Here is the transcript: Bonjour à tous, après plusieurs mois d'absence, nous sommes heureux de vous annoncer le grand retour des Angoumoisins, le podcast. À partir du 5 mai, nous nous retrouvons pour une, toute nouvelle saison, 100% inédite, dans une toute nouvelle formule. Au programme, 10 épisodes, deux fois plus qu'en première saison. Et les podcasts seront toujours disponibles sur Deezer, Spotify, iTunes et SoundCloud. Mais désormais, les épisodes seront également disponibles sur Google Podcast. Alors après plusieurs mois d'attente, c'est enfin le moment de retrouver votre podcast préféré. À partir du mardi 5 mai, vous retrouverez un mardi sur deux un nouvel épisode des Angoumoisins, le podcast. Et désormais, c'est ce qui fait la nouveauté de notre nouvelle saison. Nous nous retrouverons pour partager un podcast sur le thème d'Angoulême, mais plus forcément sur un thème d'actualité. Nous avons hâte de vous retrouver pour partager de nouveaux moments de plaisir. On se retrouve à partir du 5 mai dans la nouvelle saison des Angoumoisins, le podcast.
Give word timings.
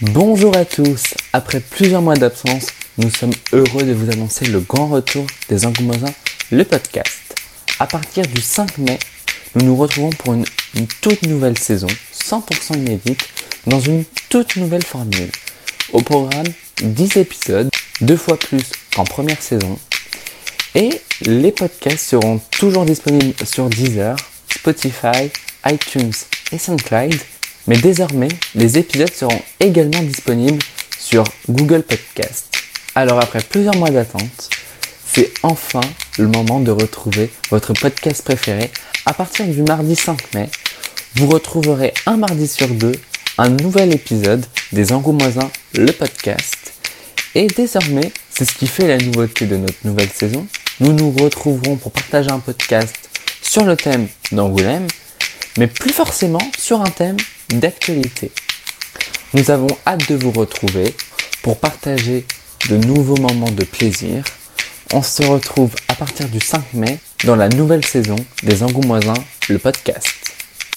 Bonjour 0.00 0.56
à 0.56 0.64
tous, 0.64 1.14
après 1.32 1.58
plusieurs 1.58 2.02
mois 2.02 2.14
d'absence, 2.14 2.68
nous 2.98 3.10
sommes 3.10 3.32
heureux 3.52 3.82
de 3.82 3.92
vous 3.92 4.08
annoncer 4.12 4.46
le 4.46 4.60
grand 4.60 4.86
retour 4.86 5.26
des 5.48 5.66
Angoumoisins, 5.66 6.14
le 6.52 6.62
podcast. 6.62 7.34
À 7.80 7.88
partir 7.88 8.24
du 8.24 8.40
5 8.40 8.78
mai, 8.78 9.00
nous 9.56 9.66
nous 9.66 9.74
retrouvons 9.74 10.10
pour 10.10 10.34
une, 10.34 10.44
toute 11.00 11.26
nouvelle 11.26 11.58
saison, 11.58 11.88
100% 12.14 12.76
inédite, 12.76 13.26
dans 13.66 13.80
une 13.80 14.04
toute 14.28 14.54
nouvelle 14.54 14.84
formule. 14.84 15.32
Au 15.92 16.00
programme, 16.00 16.46
10 16.80 17.16
épisodes, 17.16 17.68
deux 18.00 18.16
fois 18.16 18.36
plus 18.38 18.70
qu'en 18.94 19.02
première 19.02 19.42
saison. 19.42 19.80
Et 20.76 20.90
les 21.22 21.50
podcasts 21.50 22.06
seront 22.06 22.40
toujours 22.52 22.84
disponibles 22.84 23.34
sur 23.44 23.68
Deezer, 23.68 24.14
Spotify, 24.48 25.28
iTunes 25.66 26.12
et 26.52 26.58
SoundCloud. 26.58 27.16
Mais 27.68 27.76
désormais, 27.76 28.28
les 28.54 28.78
épisodes 28.78 29.12
seront 29.12 29.42
également 29.60 30.02
disponibles 30.02 30.62
sur 30.98 31.24
Google 31.50 31.82
Podcast. 31.82 32.46
Alors 32.94 33.20
après 33.20 33.42
plusieurs 33.42 33.76
mois 33.76 33.90
d'attente, 33.90 34.48
c'est 35.06 35.30
enfin 35.42 35.82
le 36.18 36.28
moment 36.28 36.60
de 36.60 36.70
retrouver 36.70 37.30
votre 37.50 37.74
podcast 37.74 38.24
préféré. 38.24 38.70
À 39.04 39.12
partir 39.12 39.46
du 39.46 39.62
mardi 39.62 39.94
5 39.94 40.34
mai, 40.34 40.48
vous 41.16 41.28
retrouverez 41.28 41.92
un 42.06 42.16
mardi 42.16 42.48
sur 42.48 42.68
deux 42.68 42.94
un 43.36 43.50
nouvel 43.50 43.92
épisode 43.94 44.46
des 44.72 44.92
Angoumoisins, 44.92 45.50
le 45.74 45.92
podcast. 45.92 46.72
Et 47.34 47.48
désormais, 47.48 48.12
c'est 48.30 48.46
ce 48.46 48.54
qui 48.54 48.66
fait 48.66 48.88
la 48.88 48.96
nouveauté 48.96 49.44
de 49.44 49.58
notre 49.58 49.78
nouvelle 49.84 50.08
saison. 50.08 50.46
Nous 50.80 50.94
nous 50.94 51.10
retrouverons 51.10 51.76
pour 51.76 51.92
partager 51.92 52.30
un 52.30 52.40
podcast 52.40 53.10
sur 53.42 53.64
le 53.64 53.76
thème 53.76 54.08
d'Angoulême, 54.32 54.86
mais 55.58 55.66
plus 55.66 55.92
forcément 55.92 56.50
sur 56.58 56.80
un 56.80 56.90
thème 56.90 57.18
d'actualité. 57.48 58.30
Nous 59.34 59.50
avons 59.50 59.68
hâte 59.86 60.08
de 60.10 60.16
vous 60.16 60.30
retrouver 60.30 60.94
pour 61.42 61.58
partager 61.58 62.24
de 62.68 62.76
nouveaux 62.76 63.16
moments 63.16 63.50
de 63.50 63.64
plaisir. 63.64 64.24
On 64.92 65.02
se 65.02 65.22
retrouve 65.22 65.74
à 65.88 65.94
partir 65.94 66.28
du 66.28 66.40
5 66.40 66.74
mai 66.74 66.98
dans 67.24 67.36
la 67.36 67.48
nouvelle 67.48 67.84
saison 67.84 68.16
des 68.42 68.62
Angoumoisins, 68.62 69.14
le 69.48 69.58
podcast. 69.58 70.17